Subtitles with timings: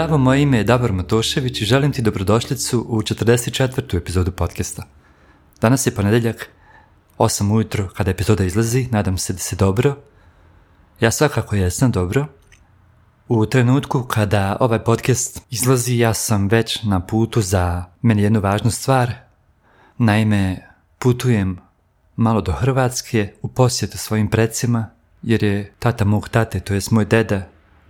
[0.00, 3.96] Zdravo, moje ime je Davor Matošević i želim ti dobrodošlicu u 44.
[3.96, 4.82] epizodu podcasta.
[5.60, 6.48] Danas je ponedeljak,
[7.18, 9.96] 8 ujutro kada epizoda izlazi, nadam se da si dobro.
[11.00, 12.26] Ja svakako jesam dobro.
[13.28, 18.70] U trenutku kada ovaj podcast izlazi, ja sam već na putu za meni jednu važnu
[18.70, 19.12] stvar.
[19.98, 21.58] Naime, putujem
[22.16, 24.90] malo do Hrvatske u posjetu svojim precima,
[25.22, 27.42] jer je tata mog tate, to jest moj deda,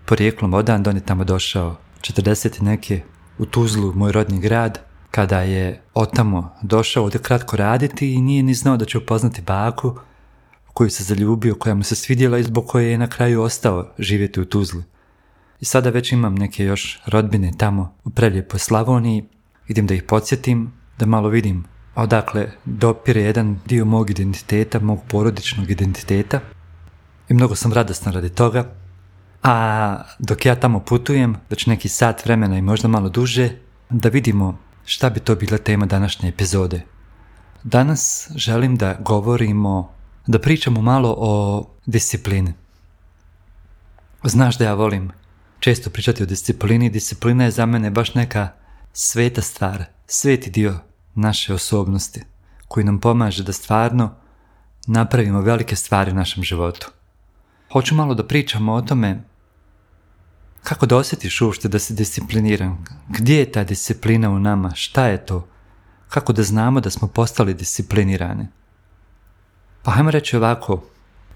[0.07, 3.03] porijeklom odan, on je tamo došao 40 neke
[3.39, 4.79] u Tuzlu, moj rodni grad,
[5.11, 9.99] kada je otamo došao ovdje kratko raditi i nije ni znao da će upoznati baku
[10.75, 14.41] koju se zaljubio, koja mu se svidjela i zbog koje je na kraju ostao živjeti
[14.41, 14.83] u Tuzli.
[15.61, 19.25] I sada već imam neke još rodbine tamo u prelijepoj Slavoniji,
[19.69, 25.71] idem da ih podsjetim, da malo vidim odakle dopire jedan dio mog identiteta, mog porodičnog
[25.71, 26.41] identiteta.
[27.29, 28.80] I mnogo sam radostan radi toga.
[29.43, 33.51] A dok ja tamo putujem, već neki sat vremena i možda malo duže,
[33.91, 36.83] da vidimo šta bi to bila tema današnje epizode.
[37.63, 39.93] Danas želim da govorimo,
[40.27, 42.53] da pričamo malo o disciplini.
[44.25, 45.11] Znaš da ja volim
[45.61, 46.91] često pričati o disciplini.
[46.91, 48.49] Disciplina je za mene baš neka
[48.93, 50.79] sveta stvar, sveti dio
[51.15, 52.23] naše osobnosti
[52.69, 54.15] koji nam pomaže da stvarno
[54.87, 56.91] napravimo velike stvari u našem životu.
[57.73, 59.21] Hoću malo da pričamo o tome
[60.63, 62.77] kako da osjetiš uopšte da si discipliniran?
[63.09, 64.75] Gdje je ta disciplina u nama?
[64.75, 65.49] Šta je to?
[66.09, 68.47] Kako da znamo da smo postali disciplinirani?
[69.83, 70.83] Pa hajmo reći ovako,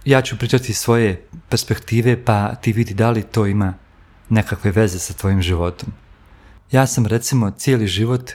[0.04, 3.74] ja ću pričati svoje perspektive pa ti vidi da li to ima
[4.28, 5.92] nekakve veze sa tvojim životom.
[6.72, 8.30] Ja sam recimo cijeli život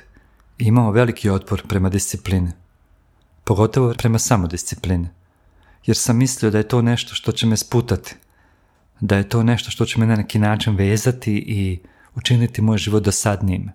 [0.58, 2.52] imao veliki otpor prema disciplini.
[3.44, 5.19] Pogotovo prema samodiscipline.
[5.86, 8.16] Jer sam mislio da je to nešto što će me sputati–
[9.00, 11.80] da je to nešto što će me na neki način vezati i
[12.16, 13.72] učiniti moj život dosadnijim.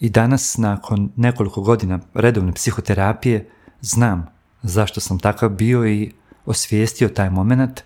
[0.00, 3.48] I danas, nakon nekoliko godina redovne psihoterapije,
[3.80, 4.26] znam
[4.62, 6.12] zašto sam takav bio i
[6.46, 7.80] osvijestio taj moment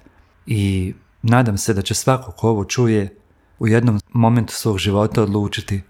[0.47, 3.16] i nadam se da će svako ko ovo čuje
[3.58, 5.82] u jednom momentu svog života odlučiti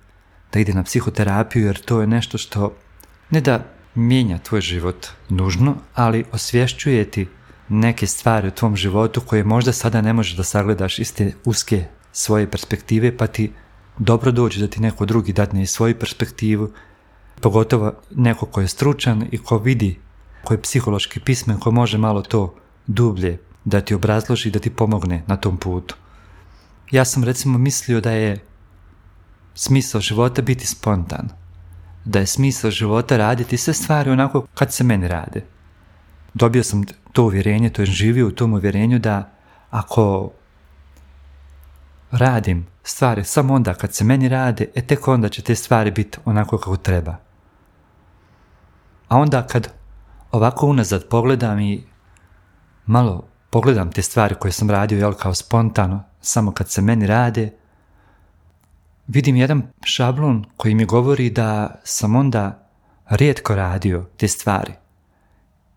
[0.53, 2.73] da ide na psihoterapiju jer to je nešto što
[3.31, 3.65] ne da
[3.95, 7.29] mijenja tvoj život nužno, ali osvješćuje ti
[7.69, 11.85] neke stvari u tvom životu koje možda sada ne možeš da sagledaš iz te uske
[12.13, 13.53] svoje perspektive, pa ti
[13.99, 16.71] dobro dođe da ti neko drugi dadne i svoju perspektivu,
[17.41, 19.99] pogotovo neko ko je stručan i ko vidi,
[20.45, 22.55] ko je psihološki pismen, ko može malo to
[22.87, 25.97] dublje da ti obrazloži, da ti pomogne na tom putu.
[26.91, 28.45] Ja sam recimo mislio da je
[29.55, 31.29] smisao života biti spontan,
[32.05, 35.45] da je smisao života raditi sve stvari onako kad se meni rade.
[36.35, 39.31] Dobio sam to uvjerenje, to je živio u tom uvjerenju da
[39.71, 40.31] ako
[42.11, 46.19] radim stvari samo onda kad se meni rade, e tek onda će te stvari biti
[46.25, 47.17] onako kako treba.
[49.09, 49.73] A onda kad
[50.33, 51.85] ovako unazad pogledam i
[52.87, 57.51] malo pogledam te stvari koje sam radio jel, kao spontano, samo kad se meni rade,
[59.09, 62.69] vidim jedan šablon koji mi govori da sam onda
[63.11, 64.73] rijetko radio te stvari.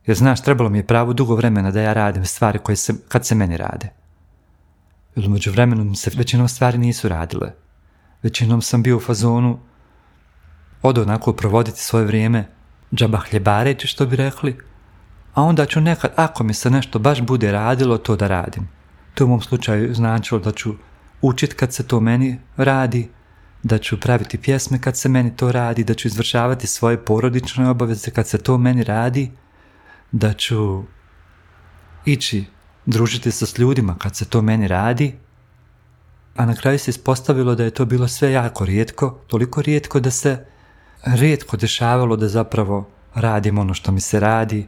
[0.06, 3.26] Jer znaš, trebalo mi je pravo dugo vremena da ja radim stvari koje se, kad
[3.26, 3.90] se meni rade.
[5.16, 7.54] Jer umeđu vremenu se većinom stvari nisu radile.
[8.24, 9.60] Većinom sam bio u fazonu
[10.82, 12.48] od onako provoditi svoje vrijeme
[12.96, 14.58] džaba hljebareći što bi rekli,
[15.34, 18.70] a onda ću nekad, ako mi se nešto baš bude radilo, to da radim.
[19.14, 20.74] To u mom slučaju značilo da ću
[21.22, 23.10] učit kad se to meni radi,
[23.64, 28.12] da ću praviti pjesme kad se meni to radi, da ću izvršavati svoje porodične obaveze
[28.12, 29.32] kad se to meni radi,
[30.12, 30.84] da ću
[32.06, 32.46] ići
[32.86, 35.16] družiti se s ljudima kad se to meni radi,
[36.36, 40.12] a na kraju se ispostavilo da je to bilo sve jako rijetko, toliko rijetko da
[40.12, 40.46] se
[41.04, 44.68] rijetko dešavalo da zapravo radim ono što mi se radi.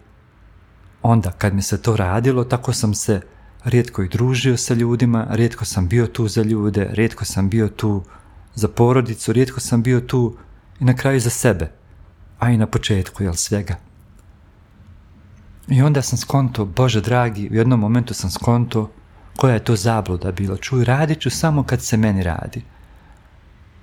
[1.01, 3.22] Onda kad mi se to radilo, tako sam se
[3.63, 8.04] rijetko i družio sa ljudima, rijetko sam bio tu za ljude, rijetko sam bio tu
[8.55, 10.38] za porodicu, rijetko sam bio tu
[10.79, 11.71] i na kraju za sebe,
[12.39, 13.75] a i na početku, jel svega.
[15.67, 18.91] I onda sam skonto, Bože dragi, u jednom momentu sam skonto
[19.35, 20.57] koja je to zabluda bila.
[20.57, 22.61] Čuj, radit ću samo kad se meni radi.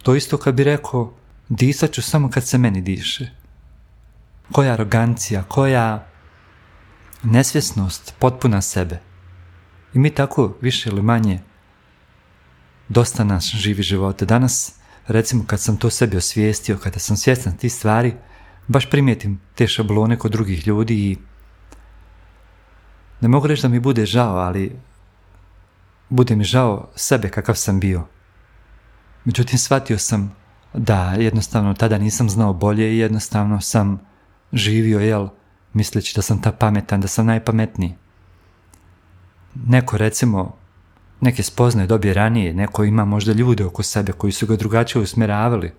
[0.02, 1.12] To isto kad bi rekao,
[1.48, 3.30] disat ću samo kad se meni diše.
[4.52, 6.06] Koja arogancija, koja
[7.22, 9.00] nesvjesnost, potpuna sebe.
[9.94, 11.40] I mi tako više ili manje
[12.90, 14.26] dosta nas živi živote.
[14.26, 14.74] Danas,
[15.06, 18.14] recimo kad sam to sebi osvijestio, kada sam svjestan tih stvari,
[18.68, 21.18] baš primijetim te šablone kod drugih ljudi i
[23.20, 24.76] ne mogu reći da mi bude žao, ali
[26.08, 28.06] bude mi žao sebe kakav sam bio.
[29.24, 30.36] Međutim, shvatio sam
[30.74, 34.00] da jednostavno tada nisam znao bolje i jednostavno sam
[34.52, 35.28] živio, jel,
[35.72, 37.94] misleći da sam ta pametan, da sam najpametniji.
[39.54, 40.59] Neko recimo,
[41.20, 45.72] neke spoznaje dobije ranije, neko ima možda ljude oko sebe koji su ga drugačije usmjeravali.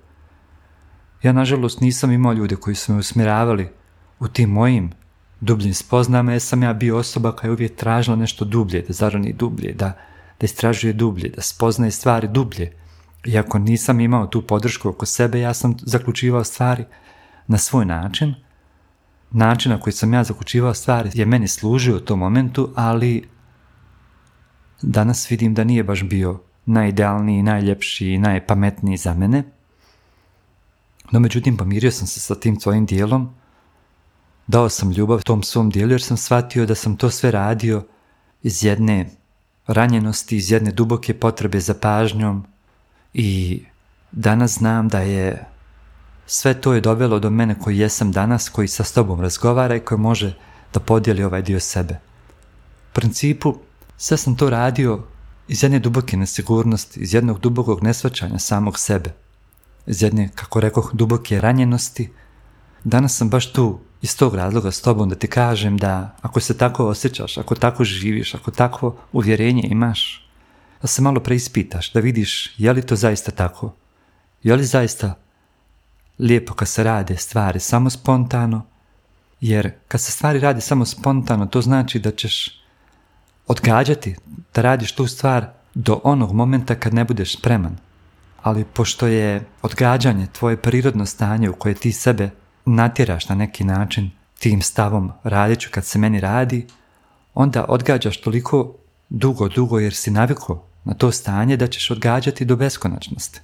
[1.23, 3.69] Ja nažalost nisam imao ljude koji su me usmjeravali
[4.19, 4.91] u tim mojim
[5.41, 9.33] dubljim spoznama jer sam ja bio osoba koja je uvijek tražila nešto dublje, da zaroni
[9.33, 9.97] dublje, da,
[10.39, 12.73] da istražuje dublje, da spoznaje stvari dublje.
[13.25, 16.85] Iako nisam imao tu podršku oko sebe, ja sam zaključivao stvari
[17.47, 18.35] na svoj način.
[19.31, 23.27] Način na koji sam ja zaključivao stvari je meni služio u tom momentu, ali
[24.81, 29.43] danas vidim da nije baš bio najidealniji, najljepši i najpametniji za mene.
[31.11, 33.33] No međutim, pomirio sam se sa tim svojim dijelom
[34.51, 37.83] Dao sam ljubav tom svom dijelu jer sam shvatio da sam to sve radio
[38.43, 39.09] iz jedne
[39.67, 42.45] ranjenosti, iz jedne duboke potrebe za pažnjom
[43.13, 43.61] i
[44.11, 45.45] danas znam da je
[46.25, 49.99] sve to je dovelo do mene koji jesam danas, koji sa tobom razgovara i koji
[49.99, 50.33] može
[50.73, 51.93] da podijeli ovaj dio sebe.
[51.93, 53.55] U principu,
[54.01, 55.03] sve sam to radio
[55.47, 59.13] iz jedne duboke nesigurnosti, iz jednog dubokog nesvaćanja samog sebe,
[59.85, 62.09] iz jedne, kako rekoh, duboke ranjenosti.
[62.83, 66.57] Danas sam baš tu iz tog razloga s tobom da ti kažem da ako se
[66.57, 70.29] tako osjećaš, ako tako živiš, ako takvo uvjerenje imaš,
[70.81, 73.73] da se malo preispitaš, da vidiš je li to zaista tako,
[74.43, 75.13] je li zaista
[76.19, 78.65] lijepo kad se rade stvari samo spontano,
[79.41, 82.60] jer kad se stvari radi samo spontano, to znači da ćeš
[83.51, 84.15] odgađati
[84.53, 87.77] da radiš tu stvar do onog momenta kad ne budeš spreman.
[88.41, 92.29] Ali pošto je odgađanje tvoje prirodno stanje u koje ti sebe
[92.65, 96.67] natjeraš na neki način tim stavom radit ću kad se meni radi,
[97.33, 98.75] onda odgađaš toliko
[99.09, 103.39] dugo, dugo jer si naviko na to stanje da ćeš odgađati do beskonačnosti.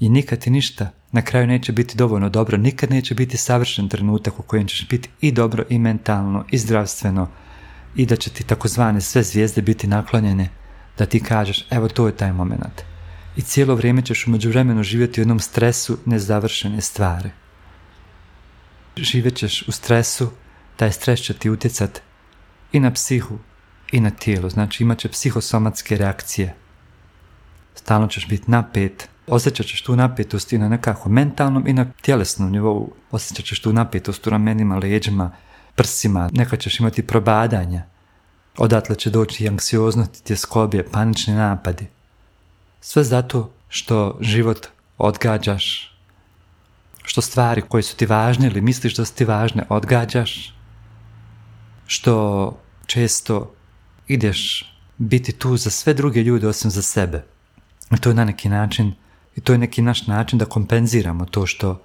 [0.00, 4.38] I nikad ti ništa na kraju neće biti dovoljno dobro, nikad neće biti savršen trenutak
[4.38, 7.28] u kojem ćeš biti i dobro i mentalno i zdravstveno
[7.96, 10.48] i da će ti takozvane sve zvijezde biti naklonjene
[10.98, 12.82] da ti kažeš evo to je taj moment.
[13.36, 17.30] I cijelo vrijeme ćeš u međuvremenu živjeti u jednom stresu nezavršene stvari
[18.96, 20.30] živjet ćeš u stresu,
[20.76, 22.02] taj stres će ti utjecat
[22.72, 23.38] i na psihu
[23.92, 26.54] i na tijelo, znači imat će psihosomatske reakcije.
[27.74, 32.52] Stalno ćeš biti napet, osjećat ćeš tu napetost i na nekako mentalnom i na tjelesnom
[32.52, 35.30] nivou, osjećat ćeš tu napetost u ramenima, leđima,
[35.76, 37.82] prsima, nekad ćeš imati probadanja,
[38.56, 41.86] odatle će doći i anksioznost, tjeskobe, panični napadi.
[42.80, 44.66] Sve zato što život
[44.98, 45.92] odgađaš,
[47.02, 50.54] što stvari koje su ti važne ili misliš da su ti važne odgađaš,
[51.86, 52.56] što
[52.86, 53.54] često
[54.08, 57.24] ideš biti tu za sve druge ljude osim za sebe.
[57.90, 58.94] I to je na neki način,
[59.36, 61.82] i to je neki naš način da kompenziramo to što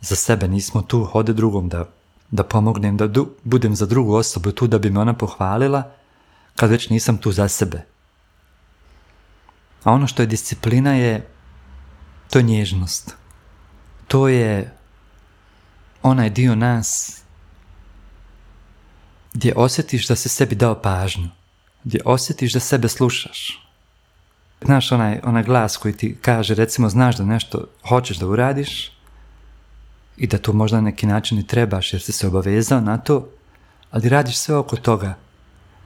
[0.00, 1.88] za sebe nismo tu, hode drugom da,
[2.34, 3.08] da pomognem, da
[3.44, 5.90] budem za drugu osobu tu da bi me ona pohvalila,
[6.56, 7.86] kad već nisam tu za sebe.
[9.84, 11.26] A ono što je disciplina je,
[12.30, 13.14] to je nježnost
[14.08, 14.70] to je
[16.02, 17.20] onaj dio nas
[19.32, 21.28] gdje osjetiš da si sebi dao pažnju,
[21.84, 23.60] gdje osjetiš da sebe slušaš.
[24.64, 28.92] Znaš onaj, onaj glas koji ti kaže, recimo, znaš da nešto hoćeš da uradiš
[30.16, 33.28] i da to možda na neki način i trebaš jer si se obavezao na to,
[33.90, 35.14] ali radiš sve oko toga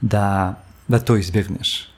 [0.01, 0.55] da,
[0.87, 1.89] da to izbjegneš.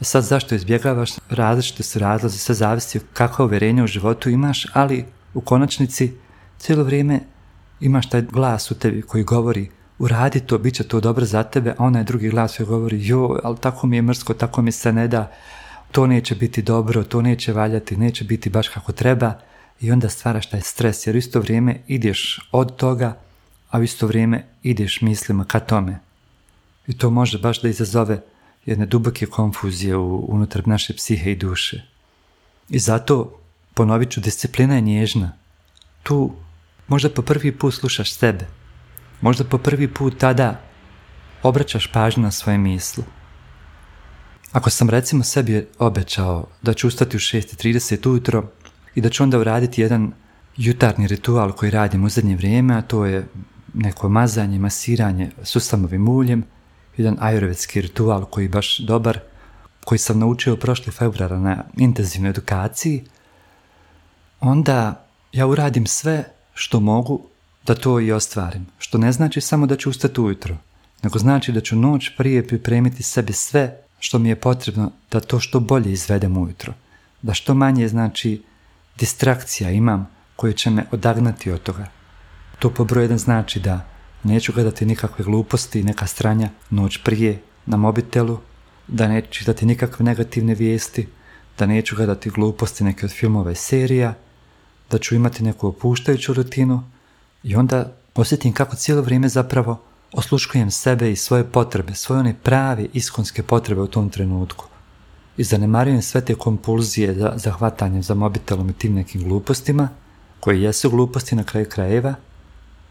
[0.00, 5.04] E sad zašto izbjegavaš, različite su razlozi, sve zavisi kakvo uvjerenje u životu imaš, ali
[5.34, 6.12] u konačnici
[6.58, 7.20] cijelo vrijeme
[7.80, 11.70] imaš taj glas u tebi koji govori uradi to, bit će to dobro za tebe,
[11.70, 14.92] a onaj drugi glas koji govori jo, ali tako mi je mrsko, tako mi se
[14.92, 15.32] ne da,
[15.92, 19.32] to neće biti dobro, to neće valjati, neće biti baš kako treba
[19.80, 23.20] i onda stvaraš taj stres jer u isto vrijeme ideš od toga,
[23.70, 26.00] a u isto vrijeme ideš mislima ka tome.
[26.86, 28.22] I to može baš da izazove
[28.66, 31.82] jedne duboke konfuzije unutar naše psihe i duše.
[32.68, 33.40] I zato
[33.76, 35.32] Ponovit ću, disciplina je nježna.
[36.02, 36.32] Tu
[36.88, 38.46] možda po prvi put slušaš sebe.
[39.20, 40.60] Možda po prvi put tada
[41.42, 43.04] obraćaš pažnju na svoje misli.
[44.52, 48.48] Ako sam recimo sebi obećao da ću ustati u 6.30 ujutro
[48.96, 50.12] i da ću onda uraditi jedan
[50.56, 53.26] jutarnji ritual koji radim u zadnje vrijeme, a to je
[53.74, 56.44] neko mazanje, masiranje sustamovim uljem,
[56.96, 59.18] jedan ajurvedski ritual koji je baš dobar,
[59.84, 63.04] koji sam naučio prošli februara na intenzivnoj edukaciji–
[64.40, 66.24] onda ja uradim sve
[66.54, 67.20] što mogu
[67.66, 68.66] da to i ostvarim.
[68.78, 70.56] Što ne znači samo da ću ustati ujutro,
[71.02, 75.40] nego znači da ću noć prije pripremiti sebi sve što mi je potrebno da to
[75.40, 76.74] što bolje izvedem ujutro.
[77.22, 78.42] da što manje znači
[78.98, 81.86] distrakcija imam koje će me odagnati od toga.
[82.58, 83.88] To po broj jedan znači da
[84.22, 88.38] neću gledati nikakve gluposti, neka stranja noć prije na mobitelu,
[88.88, 91.08] da neću čitati nikakve negativne vijesti,
[91.58, 94.14] da neću gledati gluposti neke od filmova i serija,
[94.90, 96.84] da ću imati neku opuštajuću rutinu
[97.42, 99.80] i onda osjetim kako cijelo vrijeme zapravo
[100.12, 104.64] osluškujem sebe i svoje potrebe, svoje one prave iskonske potrebe u tom trenutku.
[105.36, 109.88] I zanemarujem sve te kompulzije za, za hvatanjem za mobitelom i tim nekim glupostima,
[110.40, 112.14] koje jesu gluposti na kraju krajeva,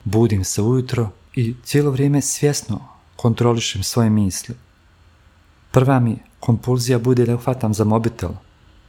[0.03, 2.79] budim se ujutro i cijelo vrijeme svjesno
[3.15, 4.55] kontrolišem svoje misli.
[5.71, 8.29] Prva mi kompulzija bude da uhvatam za mobitel,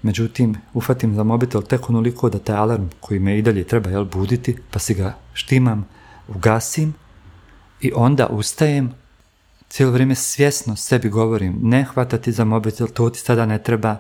[0.03, 4.05] međutim uhvatim za mobitel tek onoliko da taj alarm koji me i dalje treba jel,
[4.05, 5.87] buditi, pa si ga štimam,
[6.29, 6.95] ugasim
[7.81, 8.93] i onda ustajem,
[9.69, 13.97] cijelo vrijeme svjesno sebi govorim, ne hvatati za mobitel, to ti sada ne treba,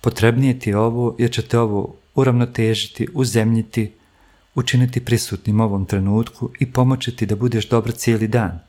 [0.00, 3.92] potrebnije ti ovo, jer će te ovo uravnotežiti, uzemljiti,
[4.54, 8.60] učiniti prisutnim ovom trenutku i pomoći ti da budeš dobro cijeli dan.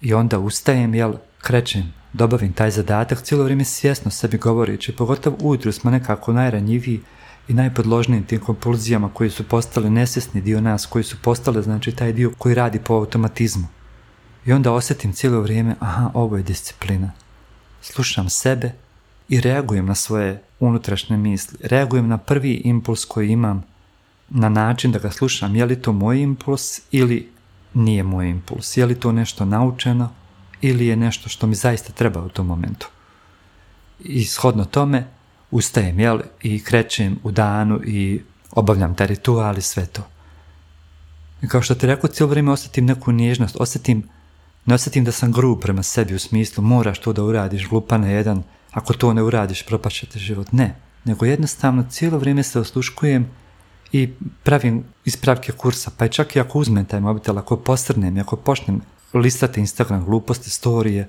[0.00, 5.72] I onda ustajem, jel, krećem, dobavim taj zadatak, cijelo vrijeme svjesno sebi govorići, pogotovo ujutru
[5.72, 7.00] smo nekako najranjiviji
[7.48, 12.12] i najpodložniji tim kompulzijama koji su postali nesvjesni dio nas, koji su postali, znači, taj
[12.12, 13.66] dio koji radi po automatizmu.
[14.46, 17.12] I onda osjetim cijelo vrijeme, aha, ovo je disciplina.
[17.80, 18.72] Slušam sebe
[19.28, 21.58] i reagujem na svoje unutrašnje misli.
[21.62, 23.64] Reagujem na prvi impuls koji imam
[24.28, 27.28] na način da ga slušam, je li to moj impuls ili
[27.74, 30.10] nije moj impuls, je li to nešto naučeno
[30.60, 32.88] ili je nešto što mi zaista treba u tom momentu.
[34.00, 35.06] I shodno tome
[35.50, 40.02] ustajem jel, i krećem u danu i obavljam taj ritual i sve to.
[41.42, 44.02] I kao što ti rekao, cijelo vrijeme osjetim neku nježnost, osjetim,
[44.68, 48.42] ne osjetim da sam grub prema sebi u smislu moraš to da uradiš, glupane jedan,
[48.70, 50.52] ako to ne uradiš, propašće te život.
[50.52, 53.30] Ne, nego jednostavno cijelo vrijeme se osluškujem
[53.92, 58.20] i pravim ispravke kursa, pa i čak i ako uzmem taj mobitel, ako postrnem i
[58.20, 58.80] ako počnem
[59.14, 61.08] listati Instagram gluposti, storije,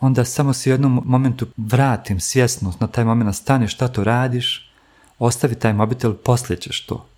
[0.00, 4.72] onda samo se u jednom momentu vratim svjesnost na taj moment, stani šta to radiš,
[5.18, 7.09] ostavi taj mobitel, poslije ćeš to.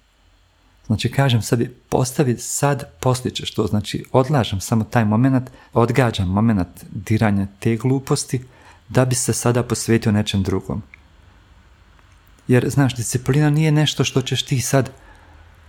[0.87, 3.67] Znači kažem sebi, postavi sad, poslije ćeš to.
[3.67, 8.45] Znači odlažem samo taj moment, odgađam moment diranja te gluposti,
[8.89, 10.83] da bi se sada posvetio nečem drugom.
[12.49, 14.91] Jer, znaš, disciplina nije nešto što ćeš ti sad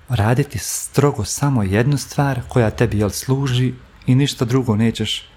[0.10, 3.74] raditi strogo samo jednu stvar koja tebi jel služi
[4.06, 5.30] i ništa drugo nećeš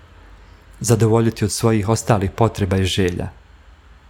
[0.81, 3.29] zadovoljiti od svojih ostalih potreba i želja.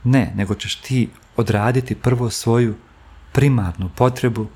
[0.05, 2.75] Ne, nego ćeš ti odraditi prvo svoju
[3.33, 4.47] primarnu potrebu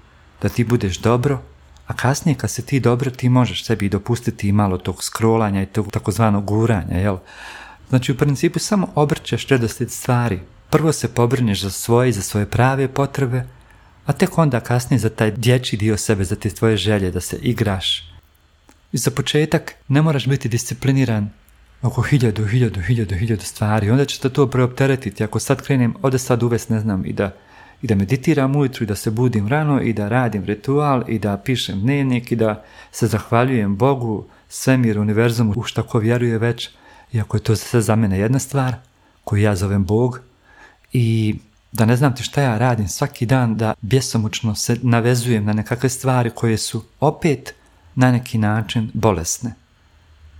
[0.43, 1.43] da ti budeš dobro,
[1.87, 5.67] a kasnije kad se ti dobro ti možeš sebi dopustiti i malo tog scrollanja i
[5.67, 7.17] tog takozvanog guranja, jel?
[7.89, 10.41] Znači u principu samo obrćeš redoslijed stvari.
[10.71, 13.45] Prvo se pobrneš za svoje i za svoje prave potrebe,
[14.07, 17.37] a tek onda kasnije za taj dječji dio sebe, za te tvoje želje da se
[17.37, 18.11] igraš.
[18.93, 21.31] I za početak ne moraš biti discipliniran
[21.83, 23.91] oko hiljadu, hiljadu, hiljadu, hiljadu stvari.
[23.91, 25.25] Onda će te to preopteretiti.
[25.25, 27.37] Ako sad krenem, ovdje sad uvest, ne znam, i da,
[27.83, 31.37] i da meditiram ujutru, i da se budim rano, i da radim ritual, i da
[31.37, 36.71] pišem dnevnik, i da se zahvaljujem Bogu, svemir, univerzumu, u što ko vjeruje već,
[37.13, 38.75] iako je to sve za mene jedna stvar,
[39.25, 40.21] koju ja zovem Bog,
[40.93, 41.37] i
[41.73, 45.89] da ne znam ti šta ja radim svaki dan, da bjesomučno se navezujem na nekakve
[45.89, 47.55] stvari koje su opet
[47.95, 49.60] na neki način bolesne.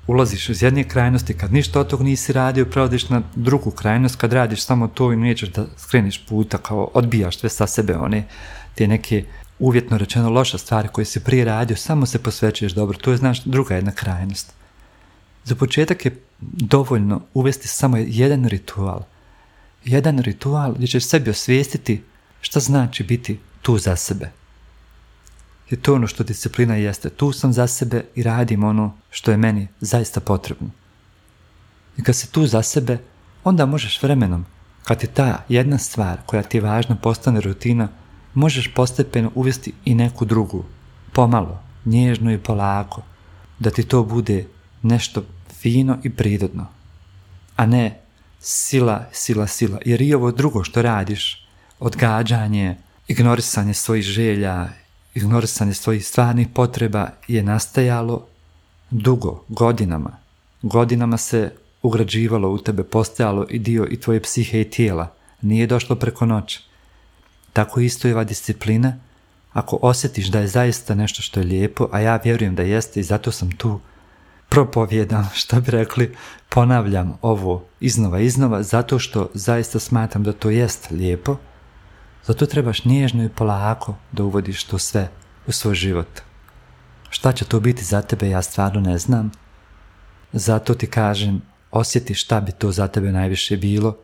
[0.07, 4.33] Ulaziš iz jedne krajnosti, kad ništa od tog nisi radio, prevodiš na drugu krajnost, kad
[4.33, 8.25] radiš samo to i nećeš da skreniš puta, kao odbijaš sve sa sebe, one
[8.75, 9.25] te neke
[9.59, 13.45] uvjetno rečeno loše stvari koje si prije radio, samo se posvećuješ dobro, to je znaš
[13.45, 14.53] druga jedna krajnost.
[15.45, 19.03] Za početak je dovoljno uvesti samo jedan ritual.
[19.85, 22.03] Jedan ritual gdje ćeš sebi osvijestiti
[22.41, 24.31] šta znači biti tu za sebe.
[25.71, 27.11] Je to ono što disciplina jeste.
[27.11, 30.71] Tu sam za sebe i radim ono što je meni zaista potrebno.
[31.97, 32.99] I kad si tu za sebe,
[33.45, 34.47] onda možeš vremenom,
[34.85, 37.89] kad ti ta jedna stvar koja ti je važna postane rutina,
[38.35, 40.65] možeš postepeno uvesti i neku drugu,
[41.13, 43.03] pomalo, nježno i polako,
[43.59, 44.47] da ti to bude
[44.83, 45.25] nešto
[45.61, 46.67] fino i prirodno,
[47.57, 48.01] a ne
[48.41, 49.79] sila, sila, sila.
[49.85, 51.47] Jer i ovo drugo što radiš,
[51.79, 52.77] odgađanje,
[53.09, 54.69] ignorisanje svojih želja,
[55.15, 58.27] ignorisanje svojih stvarnih potreba je nastajalo
[58.91, 60.11] dugo, godinama.
[60.63, 61.53] Godinama se
[61.83, 65.13] ugrađivalo u tebe, postajalo i dio i tvoje psihe i tijela.
[65.43, 66.61] Nije došlo preko noći.
[67.53, 68.97] Tako isto je ova disciplina.
[69.53, 73.03] Ako osjetiš da je zaista nešto što je lijepo, a ja vjerujem da jeste i
[73.03, 73.81] zato sam tu,
[74.49, 76.17] propovjedam, što bi rekli,
[76.49, 81.37] ponavljam ovo iznova iznova, zato što zaista smatram da to jest lijepo,
[82.27, 85.09] Zato trebaš nježno i polako da uvodiš to sve
[85.47, 86.21] u svoj život.
[87.11, 89.31] Šta će to biti za tebe, ja stvarno ne znam.
[90.33, 93.97] Zato ti kažem, osjeti šta bi to za tebe najviše bilo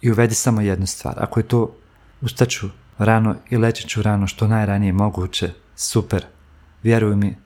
[0.00, 1.14] i uvedi samo jednu stvar.
[1.18, 1.76] Ako je to
[2.20, 2.68] ustaću
[2.98, 6.24] rano i leći ću rano što najranije moguće, super.
[6.82, 7.36] Vjeruj mi,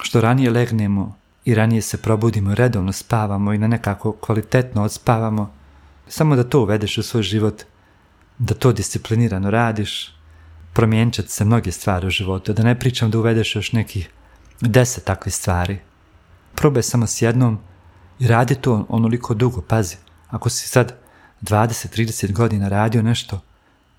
[0.00, 5.52] što ranije legnemo i ranije se probudimo, redovno spavamo i na nekako kvalitetno odspavamo,
[6.08, 7.62] samo da to uvedeš u svoj život,
[8.38, 10.14] da to disciplinirano radiš,
[10.72, 14.10] promijenit će se mnoge stvari u životu, da ne pričam da uvedeš još nekih
[14.60, 15.78] deset takvih stvari.
[16.54, 17.58] Probaj samo s jednom
[18.18, 19.96] i radi to onoliko dugo, pazi.
[20.28, 20.94] Ako si sad
[21.42, 23.40] 20-30 godina radio nešto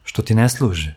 [0.03, 0.91] što ti ne služi,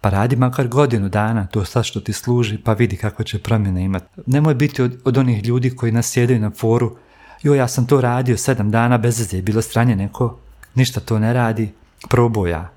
[0.00, 3.84] pa radi makar godinu dana to sad što ti služi, pa vidi kakve će promjene
[3.84, 4.06] imati.
[4.26, 6.96] Nemoj biti od, od onih ljudi koji nasjedaju na foru,
[7.42, 10.38] joj ja sam to radio sedam dana bez veze je bilo stranje neko,
[10.74, 11.72] ništa to ne radi,
[12.08, 12.70] probao ja.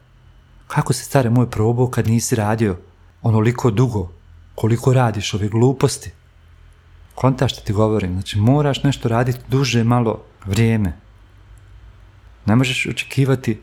[0.67, 2.77] Kako se stare moj probao kad nisi radio
[3.21, 4.11] onoliko dugo,
[4.55, 6.11] koliko radiš ove gluposti?
[7.15, 10.97] Konta što ti govorim, znači moraš nešto raditi duže malo vrijeme.
[12.45, 13.61] Ne možeš očekivati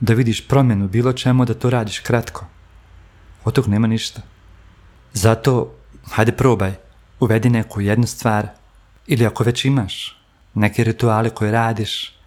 [0.00, 2.46] da vidiš promjenu bilo čemu da to radiš kratko.
[3.44, 4.22] Od tog nema ništa.
[5.12, 5.74] Zato,
[6.10, 6.74] hajde probaj,
[7.20, 8.48] uvedi neku jednu stvar,
[9.06, 10.20] ili ako već imaš
[10.54, 12.18] neke rituale koje radiš,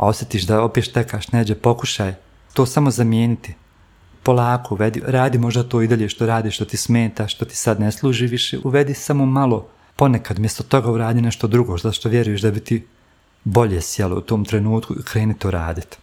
[0.00, 2.14] a osjetiš da opet štekaš neđe, pokušaj
[2.54, 3.54] to samo zamijeniti.
[4.22, 7.80] Polako uvedi, radi možda to i dalje što radiš, što ti smeta, što ti sad
[7.80, 12.50] ne služi više, uvedi samo malo, ponekad mjesto toga uradi nešto drugo, što vjeruješ da
[12.50, 12.86] bi ti
[13.44, 15.96] bolje sjelo u tom trenutku i kreni to raditi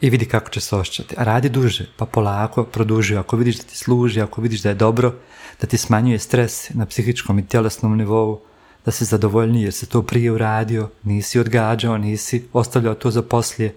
[0.00, 1.14] i vidi kako će se osjećati.
[1.18, 3.16] A radi duže, pa polako produži.
[3.16, 5.14] Ako vidiš da ti služi, ako vidiš da je dobro,
[5.60, 8.40] da ti smanjuje stres na psihičkom i tjelesnom nivou,
[8.84, 13.74] da si zadovoljniji jer se to prije uradio, nisi odgađao, nisi ostavljao to za poslije,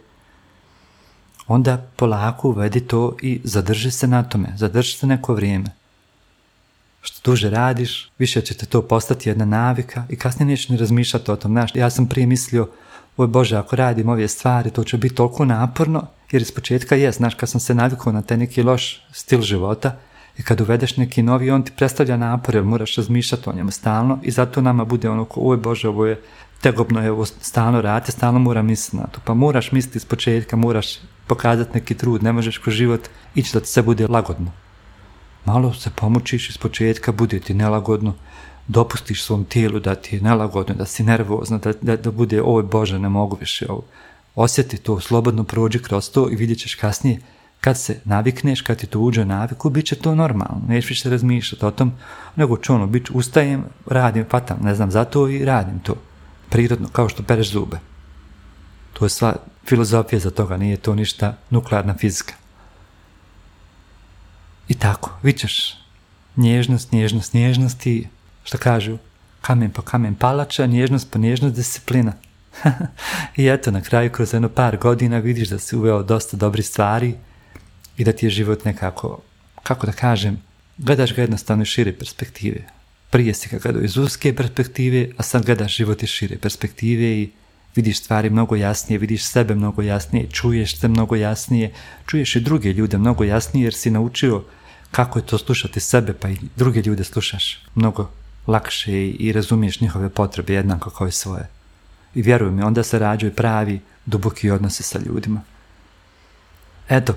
[1.47, 5.69] onda polako uvedi to i zadrži se na tome, zadrži se neko vrijeme.
[7.01, 11.31] Što duže radiš, više će te to postati jedna navika i kasnije nećeš ni razmišljati
[11.31, 11.51] o tom.
[11.51, 12.69] Znaš, ja sam prije mislio,
[13.17, 17.11] oj Bože, ako radim ove stvari, to će biti toliko naporno, jer iz početka je,
[17.11, 19.99] znaš, kad sam se navikao na taj neki loš stil života,
[20.37, 24.19] i kad uvedeš neki novi, on ti predstavlja napor, jer moraš razmišljati o njemu stalno
[24.23, 26.21] i zato nama bude ono oj Bože, ovo je
[26.61, 29.19] tegobno, je ovo stalno radite, stalno moram misliti na to.
[29.25, 33.01] Pa moraš misliti iz početka, moraš pokazati neki trud, ne možeš kroz život
[33.35, 34.51] ići da ti se bude lagodno.
[35.45, 38.13] Malo se pomučiš iz početka, bude ti nelagodno,
[38.67, 42.63] dopustiš svom tijelu da ti je nelagodno, da si nervozna, da, da, da bude, oj
[42.63, 43.83] Bože, ne mogu više ovo.
[44.35, 47.19] Osjeti to, slobodno prođi kroz to i vidjet ćeš kasnije
[47.63, 50.61] kad se navikneš, kad ti to uđe u naviku, bit će to normalno.
[50.67, 51.93] Nećeš više razmišljati o tom,
[52.35, 55.95] nego ću ono, bit, ustajem, radim, patam, ne znam, zato i radim to.
[56.49, 57.79] Prirodno, kao što pereš zube.
[58.93, 62.33] To je sva filozofija za toga, nije to ništa nuklearna fizika.
[64.67, 65.77] I tako, vićeš
[66.35, 68.07] nježnost, nježnost, nježnost i
[68.43, 68.97] što kažu,
[69.41, 72.13] kamen po kamen palača, nježnost po nježnost, disciplina.
[73.37, 77.15] I eto, na kraju kroz jedno par godina vidiš da si uveo dosta dobrih stvari
[77.97, 79.21] i da ti je život nekako,
[79.63, 80.41] kako da kažem,
[80.77, 82.63] gledaš ga jednostavno iz šire perspektive.
[83.09, 87.29] Prije si ga gledao iz uske perspektive, a sad gledaš život iz šire perspektive i
[87.75, 91.73] vidiš stvari mnogo jasnije, vidiš sebe mnogo jasnije, čuješ se mnogo jasnije,
[92.05, 94.43] čuješ i druge ljude mnogo jasnije jer si naučio
[94.91, 98.09] kako je to slušati sebe pa i druge ljude slušaš mnogo
[98.47, 101.49] lakše i razumiješ njihove potrebe jednako kao i svoje.
[102.15, 105.41] I vjeruj mi, onda se rađaju pravi, duboki odnose sa ljudima.
[106.89, 107.15] Eto,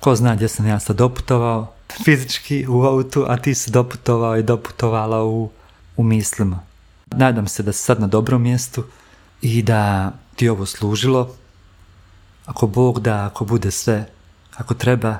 [0.00, 1.72] ko zna gdje sam ja sad doputovao,
[2.04, 5.50] fizički u autu, a ti si doputovao i doputovala u,
[5.96, 6.60] u mislima.
[7.06, 8.84] Nadam se da si sad na dobrom mjestu
[9.42, 11.34] i da ti ovo služilo.
[12.46, 14.06] Ako Bog da, ako bude sve
[14.60, 15.18] kako treba,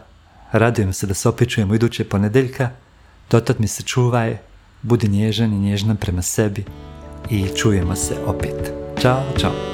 [0.53, 2.71] radujem se da se opet čujemo iduće ponedeljka.
[3.31, 4.39] Dotad mi se čuvaj,
[4.83, 6.65] budi nježan i nježna prema sebi
[7.31, 8.73] i čujemo se opet.
[9.03, 9.70] Ćao, čao.